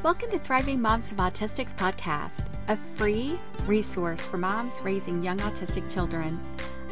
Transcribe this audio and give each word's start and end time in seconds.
Welcome 0.00 0.30
to 0.30 0.38
Thriving 0.38 0.80
Moms 0.80 1.10
of 1.10 1.18
Autistics 1.18 1.74
podcast, 1.74 2.46
a 2.68 2.78
free 2.94 3.36
resource 3.66 4.24
for 4.24 4.38
moms 4.38 4.80
raising 4.80 5.24
young 5.24 5.38
autistic 5.38 5.92
children. 5.92 6.38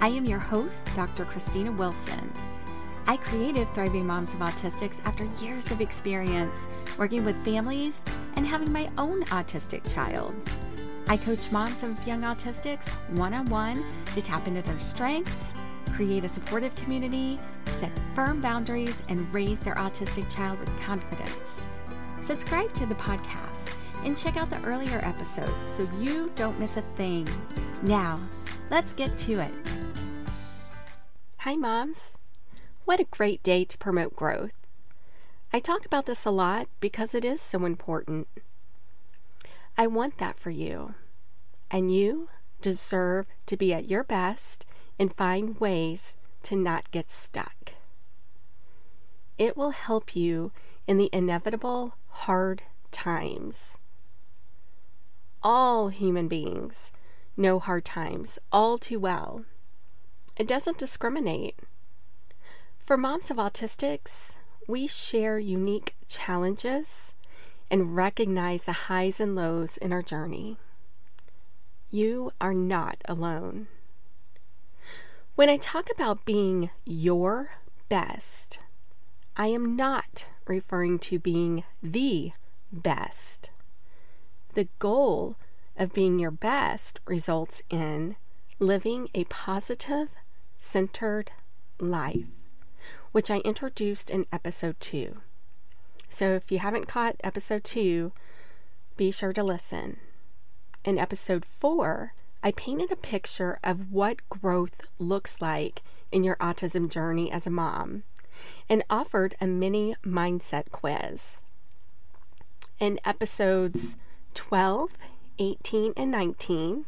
I 0.00 0.08
am 0.08 0.24
your 0.24 0.40
host, 0.40 0.84
Dr. 0.96 1.24
Christina 1.24 1.70
Wilson. 1.70 2.32
I 3.06 3.16
created 3.18 3.68
Thriving 3.74 4.08
Moms 4.08 4.34
of 4.34 4.40
Autistics 4.40 4.98
after 5.04 5.24
years 5.40 5.70
of 5.70 5.80
experience 5.80 6.66
working 6.98 7.24
with 7.24 7.42
families 7.44 8.02
and 8.34 8.44
having 8.44 8.72
my 8.72 8.90
own 8.98 9.22
autistic 9.26 9.88
child. 9.94 10.34
I 11.06 11.16
coach 11.16 11.52
moms 11.52 11.84
of 11.84 12.04
young 12.08 12.22
autistics 12.22 12.88
one 13.16 13.34
on 13.34 13.46
one 13.46 13.84
to 14.16 14.20
tap 14.20 14.48
into 14.48 14.62
their 14.62 14.80
strengths, 14.80 15.54
create 15.94 16.24
a 16.24 16.28
supportive 16.28 16.74
community, 16.74 17.38
set 17.66 17.92
firm 18.16 18.40
boundaries, 18.40 19.00
and 19.08 19.32
raise 19.32 19.60
their 19.60 19.76
autistic 19.76 20.28
child 20.28 20.58
with 20.58 20.80
confidence. 20.80 21.64
Subscribe 22.26 22.74
to 22.74 22.86
the 22.86 22.94
podcast 22.96 23.76
and 24.04 24.18
check 24.18 24.36
out 24.36 24.50
the 24.50 24.60
earlier 24.64 24.98
episodes 25.04 25.64
so 25.64 25.88
you 26.00 26.32
don't 26.34 26.58
miss 26.58 26.76
a 26.76 26.82
thing. 26.96 27.24
Now, 27.82 28.18
let's 28.68 28.92
get 28.92 29.16
to 29.18 29.34
it. 29.34 29.52
Hi, 31.36 31.54
moms. 31.54 32.18
What 32.84 32.98
a 32.98 33.04
great 33.04 33.44
day 33.44 33.64
to 33.66 33.78
promote 33.78 34.16
growth. 34.16 34.56
I 35.52 35.60
talk 35.60 35.86
about 35.86 36.06
this 36.06 36.24
a 36.24 36.32
lot 36.32 36.66
because 36.80 37.14
it 37.14 37.24
is 37.24 37.40
so 37.40 37.64
important. 37.64 38.26
I 39.78 39.86
want 39.86 40.18
that 40.18 40.40
for 40.40 40.50
you. 40.50 40.94
And 41.70 41.94
you 41.94 42.28
deserve 42.60 43.26
to 43.46 43.56
be 43.56 43.72
at 43.72 43.88
your 43.88 44.02
best 44.02 44.66
and 44.98 45.14
find 45.14 45.60
ways 45.60 46.16
to 46.42 46.56
not 46.56 46.90
get 46.90 47.12
stuck. 47.12 47.74
It 49.38 49.56
will 49.56 49.70
help 49.70 50.16
you 50.16 50.50
in 50.88 50.98
the 50.98 51.10
inevitable 51.12 51.94
hard 52.24 52.62
times. 52.90 53.78
All 55.42 55.88
human 55.88 56.28
beings 56.28 56.90
know 57.36 57.58
hard 57.58 57.84
times 57.84 58.38
all 58.50 58.78
too 58.78 58.98
well. 58.98 59.44
It 60.36 60.48
doesn't 60.48 60.78
discriminate. 60.78 61.56
For 62.84 62.96
moms 62.96 63.30
of 63.30 63.36
autistics, 63.36 64.32
we 64.66 64.86
share 64.86 65.38
unique 65.38 65.94
challenges 66.08 67.12
and 67.70 67.94
recognize 67.94 68.64
the 68.64 68.88
highs 68.88 69.20
and 69.20 69.34
lows 69.34 69.76
in 69.76 69.92
our 69.92 70.02
journey. 70.02 70.56
You 71.90 72.32
are 72.40 72.54
not 72.54 72.98
alone. 73.04 73.68
When 75.34 75.48
I 75.48 75.58
talk 75.58 75.88
about 75.94 76.24
being 76.24 76.70
your 76.84 77.50
best, 77.88 78.58
I 79.36 79.48
am 79.48 79.76
not 79.76 80.26
referring 80.48 80.98
to 81.00 81.18
being 81.18 81.64
the 81.82 82.32
best. 82.72 83.50
The 84.54 84.68
goal 84.78 85.36
of 85.76 85.92
being 85.92 86.18
your 86.18 86.30
best 86.30 87.00
results 87.06 87.62
in 87.68 88.16
living 88.58 89.08
a 89.14 89.24
positive, 89.24 90.08
centered 90.58 91.30
life, 91.78 92.24
which 93.12 93.30
I 93.30 93.38
introduced 93.38 94.10
in 94.10 94.26
episode 94.32 94.80
2. 94.80 95.18
So 96.08 96.32
if 96.34 96.50
you 96.50 96.60
haven't 96.60 96.88
caught 96.88 97.16
episode 97.22 97.64
2, 97.64 98.12
be 98.96 99.10
sure 99.10 99.32
to 99.32 99.42
listen. 99.42 99.98
In 100.84 100.98
episode 100.98 101.44
4, 101.44 102.14
I 102.42 102.52
painted 102.52 102.92
a 102.92 102.96
picture 102.96 103.58
of 103.62 103.92
what 103.92 104.26
growth 104.30 104.80
looks 104.98 105.42
like 105.42 105.82
in 106.12 106.24
your 106.24 106.36
autism 106.36 106.88
journey 106.88 107.30
as 107.30 107.46
a 107.46 107.50
mom 107.50 108.04
and 108.68 108.84
offered 108.90 109.34
a 109.40 109.46
mini 109.46 109.96
mindset 110.04 110.70
quiz. 110.70 111.40
In 112.78 113.00
episodes 113.04 113.96
12, 114.34 114.90
18, 115.38 115.92
and 115.96 116.10
19, 116.10 116.84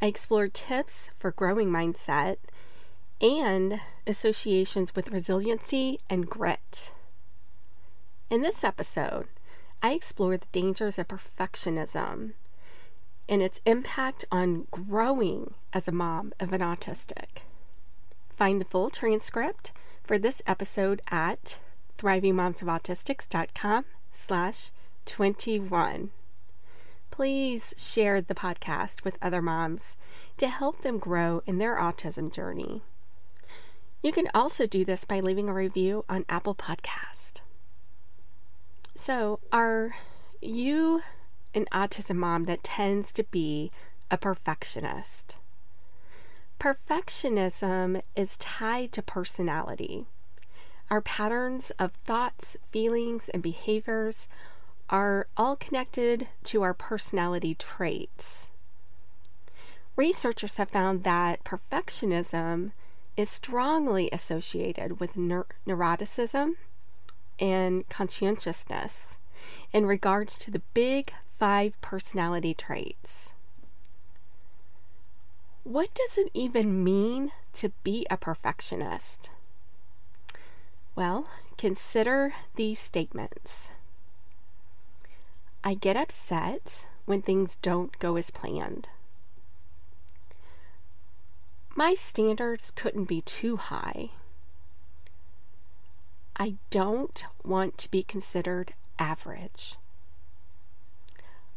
I 0.00 0.06
explored 0.06 0.54
tips 0.54 1.10
for 1.18 1.32
growing 1.32 1.68
mindset 1.70 2.36
and 3.20 3.80
associations 4.06 4.94
with 4.94 5.10
resiliency 5.10 5.98
and 6.08 6.28
grit. 6.28 6.92
In 8.30 8.42
this 8.42 8.62
episode, 8.62 9.26
I 9.82 9.92
explore 9.92 10.36
the 10.36 10.46
dangers 10.52 10.98
of 10.98 11.08
perfectionism 11.08 12.32
and 13.28 13.42
its 13.42 13.60
impact 13.64 14.24
on 14.30 14.66
growing 14.70 15.54
as 15.72 15.88
a 15.88 15.92
mom 15.92 16.32
of 16.40 16.52
an 16.52 16.60
autistic. 16.60 17.42
Find 18.36 18.60
the 18.60 18.64
full 18.64 18.90
transcript 18.90 19.72
for 20.08 20.18
this 20.18 20.40
episode 20.46 21.02
at 21.10 21.58
thrivingmomsofautistics.com 21.98 23.84
slash 24.10 24.70
21. 25.04 26.10
Please 27.10 27.74
share 27.76 28.22
the 28.22 28.34
podcast 28.34 29.04
with 29.04 29.18
other 29.20 29.42
moms 29.42 29.98
to 30.38 30.48
help 30.48 30.80
them 30.80 30.96
grow 30.96 31.42
in 31.44 31.58
their 31.58 31.76
autism 31.76 32.32
journey. 32.32 32.80
You 34.02 34.12
can 34.12 34.30
also 34.32 34.66
do 34.66 34.82
this 34.82 35.04
by 35.04 35.20
leaving 35.20 35.50
a 35.50 35.52
review 35.52 36.06
on 36.08 36.24
Apple 36.26 36.54
Podcast. 36.54 37.42
So, 38.94 39.40
are 39.52 39.94
you 40.40 41.02
an 41.54 41.66
autism 41.70 42.16
mom 42.16 42.46
that 42.46 42.64
tends 42.64 43.12
to 43.12 43.24
be 43.24 43.70
a 44.10 44.16
perfectionist? 44.16 45.36
Perfectionism 46.58 48.02
is 48.16 48.36
tied 48.36 48.90
to 48.92 49.02
personality. 49.02 50.06
Our 50.90 51.00
patterns 51.00 51.70
of 51.78 51.92
thoughts, 52.04 52.56
feelings, 52.72 53.28
and 53.28 53.42
behaviors 53.42 54.26
are 54.90 55.28
all 55.36 55.54
connected 55.54 56.26
to 56.44 56.62
our 56.62 56.74
personality 56.74 57.54
traits. 57.54 58.48
Researchers 59.94 60.56
have 60.56 60.70
found 60.70 61.04
that 61.04 61.44
perfectionism 61.44 62.72
is 63.16 63.30
strongly 63.30 64.08
associated 64.12 64.98
with 64.98 65.14
neur- 65.14 65.44
neuroticism 65.66 66.54
and 67.38 67.88
conscientiousness 67.88 69.16
in 69.72 69.86
regards 69.86 70.38
to 70.38 70.50
the 70.50 70.62
big 70.74 71.12
five 71.38 71.80
personality 71.80 72.54
traits. 72.54 73.32
What 75.68 75.92
does 75.92 76.16
it 76.16 76.30
even 76.32 76.82
mean 76.82 77.30
to 77.52 77.68
be 77.84 78.06
a 78.08 78.16
perfectionist? 78.16 79.28
Well, 80.96 81.28
consider 81.58 82.32
these 82.56 82.78
statements. 82.78 83.70
I 85.62 85.74
get 85.74 85.94
upset 85.94 86.86
when 87.04 87.20
things 87.20 87.58
don't 87.60 87.98
go 87.98 88.16
as 88.16 88.30
planned. 88.30 88.88
My 91.76 91.92
standards 91.92 92.70
couldn't 92.70 93.04
be 93.04 93.20
too 93.20 93.58
high. 93.58 94.12
I 96.34 96.54
don't 96.70 97.26
want 97.44 97.76
to 97.76 97.90
be 97.90 98.02
considered 98.02 98.72
average. 98.98 99.74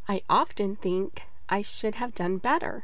I 0.10 0.24
often 0.30 0.76
think 0.76 1.22
I 1.48 1.62
should 1.62 1.96
have 1.96 2.14
done 2.14 2.40
better. 2.40 2.84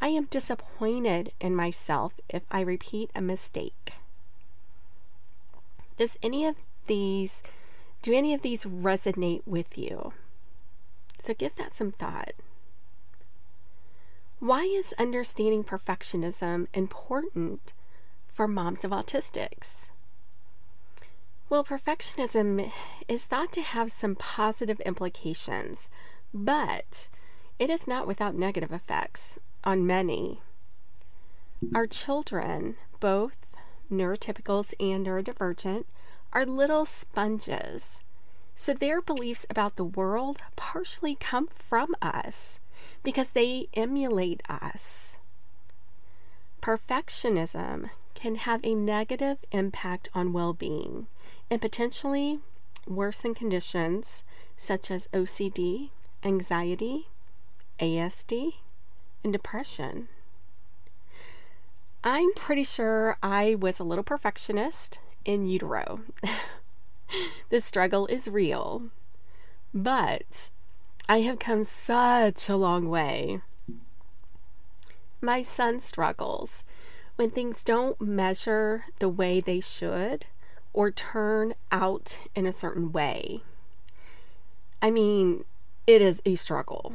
I 0.00 0.08
am 0.08 0.24
disappointed 0.26 1.32
in 1.40 1.56
myself 1.56 2.12
if 2.28 2.42
I 2.50 2.60
repeat 2.60 3.10
a 3.14 3.20
mistake. 3.20 3.94
Does 5.96 6.18
any 6.22 6.44
of 6.44 6.56
these 6.86 7.42
do 8.02 8.12
any 8.12 8.34
of 8.34 8.42
these 8.42 8.64
resonate 8.64 9.42
with 9.46 9.78
you? 9.78 10.12
So 11.22 11.34
give 11.34 11.56
that 11.56 11.74
some 11.74 11.92
thought. 11.92 12.32
Why 14.38 14.62
is 14.62 14.94
understanding 14.98 15.64
perfectionism 15.64 16.66
important 16.74 17.72
for 18.28 18.46
moms 18.46 18.84
of 18.84 18.90
autistics? 18.90 19.88
Well, 21.48 21.64
perfectionism 21.64 22.70
is 23.08 23.24
thought 23.24 23.50
to 23.52 23.62
have 23.62 23.90
some 23.90 24.14
positive 24.14 24.78
implications, 24.80 25.88
but 26.34 27.08
it 27.58 27.70
is 27.70 27.88
not 27.88 28.06
without 28.06 28.34
negative 28.34 28.72
effects 28.72 29.38
on 29.66 29.86
many. 29.86 30.40
Our 31.74 31.88
children, 31.88 32.76
both 33.00 33.36
neurotypicals 33.90 34.72
and 34.78 35.04
neurodivergent, 35.04 35.84
are 36.32 36.46
little 36.46 36.86
sponges. 36.86 38.00
So 38.54 38.72
their 38.72 39.02
beliefs 39.02 39.44
about 39.50 39.76
the 39.76 39.84
world 39.84 40.38
partially 40.54 41.16
come 41.16 41.48
from 41.48 41.94
us 42.00 42.60
because 43.02 43.32
they 43.32 43.68
emulate 43.74 44.40
us. 44.48 45.18
Perfectionism 46.62 47.90
can 48.14 48.36
have 48.36 48.60
a 48.64 48.74
negative 48.74 49.38
impact 49.52 50.08
on 50.14 50.32
well 50.32 50.52
being 50.52 51.06
and 51.50 51.60
potentially 51.60 52.40
worsen 52.86 53.34
conditions 53.34 54.22
such 54.56 54.90
as 54.90 55.08
OCD, 55.12 55.90
anxiety, 56.24 57.08
ASD, 57.80 58.54
and 59.26 59.32
depression. 59.32 60.06
I'm 62.04 62.32
pretty 62.34 62.62
sure 62.62 63.18
I 63.20 63.56
was 63.56 63.80
a 63.80 63.84
little 63.84 64.04
perfectionist 64.04 65.00
in 65.24 65.46
utero. 65.46 66.02
the 67.50 67.60
struggle 67.60 68.06
is 68.06 68.28
real. 68.28 68.84
But 69.74 70.50
I 71.08 71.22
have 71.22 71.40
come 71.40 71.64
such 71.64 72.48
a 72.48 72.54
long 72.54 72.88
way. 72.88 73.40
My 75.20 75.42
son 75.42 75.80
struggles 75.80 76.64
when 77.16 77.30
things 77.30 77.64
don't 77.64 78.00
measure 78.00 78.84
the 79.00 79.08
way 79.08 79.40
they 79.40 79.58
should 79.58 80.26
or 80.72 80.92
turn 80.92 81.54
out 81.72 82.18
in 82.36 82.46
a 82.46 82.52
certain 82.52 82.92
way. 82.92 83.42
I 84.80 84.92
mean, 84.92 85.44
it 85.84 86.00
is 86.00 86.22
a 86.24 86.36
struggle. 86.36 86.94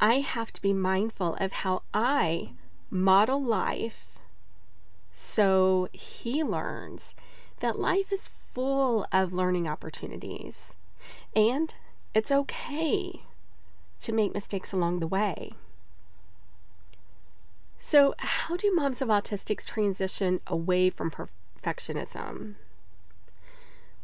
I 0.00 0.20
have 0.20 0.52
to 0.52 0.62
be 0.62 0.72
mindful 0.72 1.36
of 1.40 1.52
how 1.52 1.82
I 1.92 2.50
model 2.90 3.42
life 3.42 4.06
so 5.12 5.88
he 5.92 6.42
learns 6.42 7.14
that 7.60 7.78
life 7.78 8.12
is 8.12 8.30
full 8.52 9.06
of 9.12 9.32
learning 9.32 9.68
opportunities 9.68 10.74
and 11.34 11.74
it's 12.14 12.32
okay 12.32 13.22
to 14.00 14.12
make 14.12 14.34
mistakes 14.34 14.72
along 14.72 14.98
the 14.98 15.06
way. 15.06 15.52
So, 17.80 18.14
how 18.18 18.56
do 18.56 18.74
moms 18.74 19.02
of 19.02 19.08
autistics 19.08 19.66
transition 19.66 20.40
away 20.46 20.90
from 20.90 21.10
perfectionism? 21.10 22.54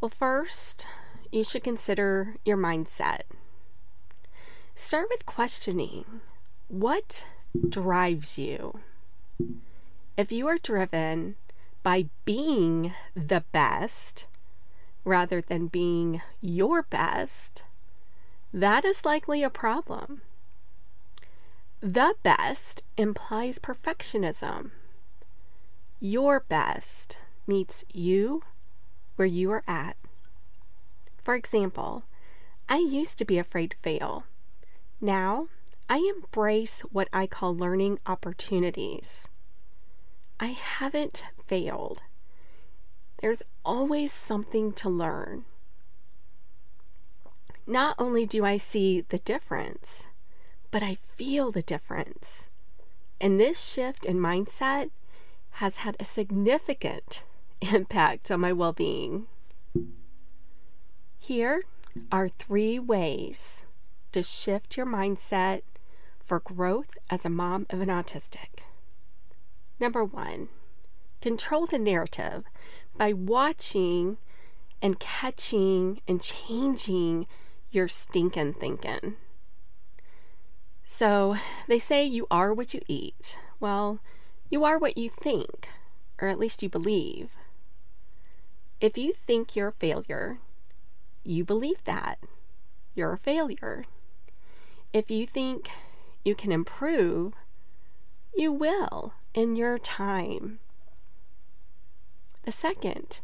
Well, 0.01 0.11
first, 0.11 0.87
you 1.33 1.45
should 1.45 1.65
consider 1.65 2.37
your 2.45 2.57
mindset. 2.57 3.23
Start 4.75 5.09
with 5.11 5.27
questioning 5.27 6.21
what 6.69 7.27
drives 7.69 8.39
you? 8.39 8.81
If 10.17 10.31
you 10.31 10.47
are 10.47 10.59
driven 10.59 11.37
by 11.83 12.09
being 12.25 12.93
the 13.15 13.45
best 13.53 14.27
rather 15.05 15.41
than 15.41 15.67
being 15.67 16.23
your 16.41 16.83
best, 16.83 17.65
that 18.53 18.85
is 18.85 19.05
likely 19.05 19.43
a 19.43 19.51
problem. 19.51 20.23
The 21.81 22.15
best 22.23 22.83
implies 22.97 23.59
perfectionism. 23.59 24.71
Your 25.99 26.41
best 26.41 27.19
meets 27.47 27.85
you 27.93 28.43
where 29.17 29.27
you 29.27 29.51
are 29.51 29.65
at. 29.67 29.97
For 31.23 31.35
example, 31.35 32.05
I 32.69 32.79
used 32.79 33.19
to 33.19 33.25
be 33.25 33.39
afraid 33.39 33.71
to 33.73 33.77
fail. 33.79 34.25
Now, 35.01 35.49
I 35.89 35.99
embrace 36.15 36.83
what 36.93 37.09
I 37.13 37.27
call 37.27 37.57
learning 37.57 37.99
opportunities. 38.07 39.29
I 40.39 40.49
haven't 40.49 41.25
failed. 41.47 42.03
There's 43.21 43.43
always 43.65 44.13
something 44.13 44.73
to 44.75 44.91
learn. 44.91 45.45
Not 47.67 47.95
only 47.99 48.27
do 48.27 48.45
I 48.45 48.59
see 48.59 49.01
the 49.09 49.19
difference, 49.19 50.07
but 50.71 50.83
I 50.83 50.99
feel 51.17 51.51
the 51.51 51.63
difference. 51.63 52.49
And 53.21 53.41
this 53.41 53.63
shift 53.63 54.05
in 54.05 54.19
mindset 54.19 54.91
has 55.53 55.79
had 55.79 55.97
a 55.99 56.05
significant 56.05 57.23
impact 57.61 58.31
on 58.31 58.41
my 58.41 58.53
well 58.53 58.73
being. 58.73 59.27
Here 61.19 61.63
are 62.13 62.29
three 62.29 62.79
ways 62.79 63.65
to 64.13 64.23
shift 64.23 64.77
your 64.77 64.87
mindset 64.87 65.63
for 66.25 66.41
growth 66.41 66.97
as 67.09 67.25
a 67.25 67.31
mom 67.31 67.67
of 67.71 67.81
an 67.81 67.89
autistic. 67.89 68.65
Number 69.79 70.05
one, 70.05 70.49
control 71.21 71.67
the 71.67 71.79
narrative 71.79 72.45
by 72.97 73.13
watching 73.13 74.19
and 74.83 74.99
catching 74.99 76.01
and 76.07 76.21
changing 76.21 77.27
your 77.71 77.89
stinking 77.89 78.55
thinking. 78.55 79.15
So 80.85 81.37
they 81.69 81.79
say 81.79 82.05
you 82.05 82.27
are 82.31 82.53
what 82.53 82.75
you 82.75 82.81
eat. 82.89 83.39
Well, 83.61 84.01
you 84.49 84.65
are 84.65 84.79
what 84.79 84.99
you 84.99 85.09
think, 85.09 85.69
or 86.21 86.29
at 86.29 86.39
least 86.39 86.63
you 86.63 86.69
believe. 86.69 87.31
If 88.81 88.99
you 88.99 89.13
think 89.13 89.55
you're 89.55 89.69
a 89.69 89.73
failure, 89.73 90.39
you 91.23 91.45
believe 91.45 91.85
that. 91.85 92.19
You're 92.95 93.13
a 93.13 93.19
failure. 93.19 93.85
If 94.93 95.11
you 95.11 95.27
think 95.27 95.71
you 96.25 96.35
can 96.35 96.51
improve, 96.51 97.35
you 98.37 98.53
will 98.53 99.15
in 99.35 99.55
your 99.55 99.79
time. 99.79 100.59
The 102.43 102.53
second 102.53 103.21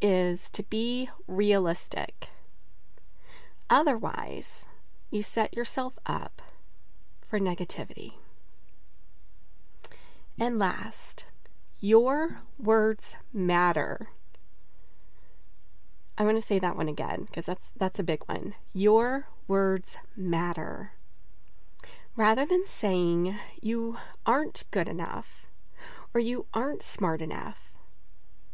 is 0.00 0.48
to 0.50 0.62
be 0.62 1.10
realistic. 1.26 2.28
Otherwise, 3.68 4.64
you 5.10 5.22
set 5.22 5.54
yourself 5.54 5.94
up 6.06 6.40
for 7.26 7.38
negativity. 7.38 8.14
And 10.38 10.58
last, 10.58 11.26
your 11.80 12.40
words 12.58 13.16
matter. 13.32 14.08
I 16.16 16.24
want 16.24 16.36
to 16.38 16.42
say 16.42 16.58
that 16.58 16.76
one 16.76 16.88
again 16.88 17.24
because 17.26 17.46
that's 17.46 17.70
that's 17.76 17.98
a 17.98 18.04
big 18.04 18.22
one. 18.26 18.54
Your 18.72 19.26
words 19.46 19.98
matter. 20.16 20.92
Rather 22.16 22.46
than 22.46 22.64
saying 22.66 23.36
you 23.60 23.98
aren't 24.24 24.64
good 24.70 24.88
enough 24.88 25.46
or 26.12 26.20
you 26.20 26.46
aren't 26.54 26.82
smart 26.82 27.20
enough, 27.20 27.72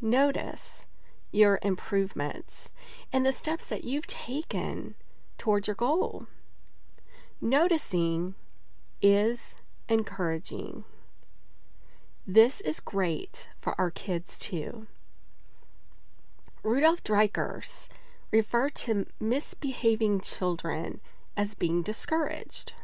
notice 0.01 0.87
your 1.31 1.59
improvements 1.63 2.73
and 3.13 3.25
the 3.25 3.33
steps 3.33 3.67
that 3.67 3.85
you've 3.85 4.07
taken 4.07 4.95
towards 5.39 5.69
your 5.69 5.77
goal. 5.77 6.27
Noticing 7.41 8.35
is 9.01 9.57
encouraging. 9.89 10.85
This 12.27 12.61
is 12.61 12.81
great 12.81 13.49
for 13.61 13.75
our 13.81 13.91
kids 13.91 14.39
too. 14.39 14.87
Rudolf 16.63 17.03
Dreikurs 17.03 17.89
referred 18.31 18.75
to 18.75 19.07
misbehaving 19.19 20.21
children 20.21 21.01
as 21.37 21.55
being 21.55 21.83
discouraged. 21.83 22.75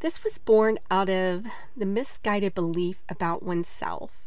This 0.00 0.22
was 0.22 0.38
born 0.38 0.78
out 0.90 1.08
of 1.08 1.46
the 1.76 1.86
misguided 1.86 2.54
belief 2.54 3.02
about 3.08 3.42
oneself. 3.42 4.26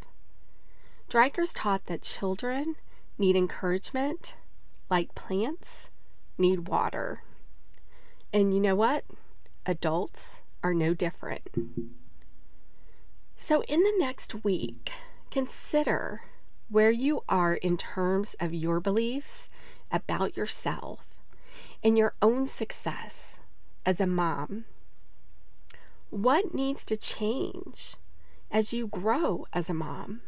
Dreikurs 1.09 1.51
taught 1.53 1.85
that 1.85 2.01
children 2.01 2.75
need 3.17 3.35
encouragement 3.35 4.35
like 4.89 5.15
plants 5.15 5.89
need 6.37 6.67
water. 6.67 7.23
And 8.33 8.53
you 8.53 8.59
know 8.59 8.75
what? 8.75 9.05
Adults 9.65 10.41
are 10.63 10.73
no 10.73 10.93
different. 10.93 11.49
So, 13.37 13.63
in 13.63 13.81
the 13.81 13.93
next 13.97 14.43
week, 14.43 14.91
consider 15.31 16.21
where 16.69 16.91
you 16.91 17.23
are 17.27 17.55
in 17.55 17.77
terms 17.77 18.35
of 18.39 18.53
your 18.53 18.79
beliefs 18.79 19.49
about 19.91 20.37
yourself 20.37 21.05
and 21.83 21.97
your 21.97 22.13
own 22.21 22.45
success 22.47 23.39
as 23.85 23.99
a 23.99 24.07
mom. 24.07 24.65
What 26.09 26.53
needs 26.53 26.85
to 26.85 26.97
change 26.97 27.95
as 28.51 28.73
you 28.73 28.87
grow 28.87 29.45
as 29.53 29.69
a 29.69 29.73
mom? 29.73 30.21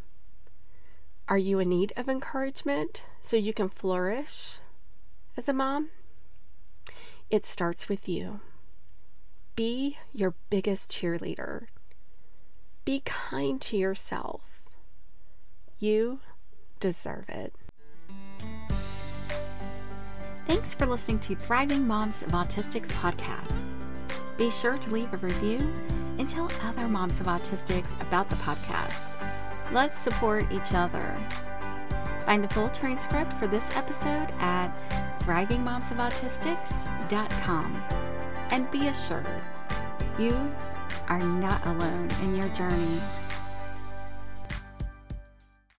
Are 1.27 1.37
you 1.37 1.59
in 1.59 1.69
need 1.69 1.93
of 1.95 2.09
encouragement 2.09 3.05
so 3.21 3.37
you 3.37 3.53
can 3.53 3.69
flourish 3.69 4.57
as 5.37 5.47
a 5.47 5.53
mom? 5.53 5.89
It 7.29 7.45
starts 7.45 7.87
with 7.87 8.07
you. 8.09 8.41
Be 9.55 9.97
your 10.11 10.33
biggest 10.49 10.91
cheerleader. 10.91 11.67
Be 12.85 13.01
kind 13.05 13.61
to 13.61 13.77
yourself. 13.77 14.61
You 15.79 16.19
deserve 16.79 17.29
it. 17.29 17.55
Thanks 20.45 20.73
for 20.73 20.85
listening 20.85 21.19
to 21.19 21.35
Thriving 21.35 21.87
Moms 21.87 22.21
of 22.21 22.27
Autistics 22.29 22.89
podcast. 22.89 23.63
Be 24.37 24.51
sure 24.51 24.77
to 24.77 24.89
leave 24.91 25.13
a 25.13 25.17
review 25.17 25.59
and 26.19 26.27
tell 26.27 26.51
other 26.63 26.89
moms 26.89 27.21
of 27.21 27.27
autistics 27.27 27.99
about 28.01 28.29
the 28.29 28.35
podcast. 28.37 29.09
Let's 29.71 29.97
support 29.97 30.51
each 30.51 30.73
other. 30.73 31.15
Find 32.25 32.43
the 32.43 32.49
full 32.49 32.67
transcript 32.69 33.31
for 33.33 33.47
this 33.47 33.75
episode 33.77 34.27
at 34.39 34.75
thrivingmomsofautistics.com. 35.21 37.83
And 38.51 38.69
be 38.69 38.87
assured, 38.87 39.41
you 40.19 40.53
are 41.07 41.19
not 41.19 41.65
alone 41.65 42.09
in 42.21 42.35
your 42.35 42.49
journey 42.49 42.99